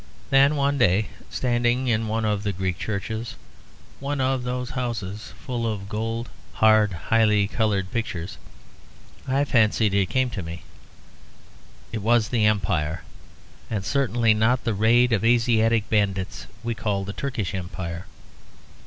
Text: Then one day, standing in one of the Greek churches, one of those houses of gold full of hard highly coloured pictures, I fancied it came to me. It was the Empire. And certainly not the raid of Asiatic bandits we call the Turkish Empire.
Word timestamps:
Then 0.31 0.55
one 0.55 0.79
day, 0.79 1.09
standing 1.29 1.87
in 1.87 2.07
one 2.07 2.25
of 2.25 2.41
the 2.41 2.51
Greek 2.51 2.79
churches, 2.79 3.35
one 3.99 4.19
of 4.19 4.41
those 4.41 4.71
houses 4.71 5.31
of 5.47 5.87
gold 5.87 6.25
full 6.25 6.25
of 6.25 6.27
hard 6.53 6.91
highly 6.93 7.47
coloured 7.47 7.91
pictures, 7.91 8.39
I 9.27 9.45
fancied 9.45 9.93
it 9.93 10.09
came 10.09 10.31
to 10.31 10.41
me. 10.41 10.63
It 11.91 12.01
was 12.01 12.29
the 12.29 12.47
Empire. 12.47 13.03
And 13.69 13.85
certainly 13.85 14.33
not 14.33 14.63
the 14.63 14.73
raid 14.73 15.13
of 15.13 15.23
Asiatic 15.23 15.87
bandits 15.87 16.47
we 16.63 16.73
call 16.73 17.03
the 17.03 17.13
Turkish 17.13 17.53
Empire. 17.53 18.07